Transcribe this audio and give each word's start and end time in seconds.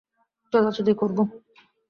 চোদাচুদি 0.53 0.93
করবো! 0.93 1.21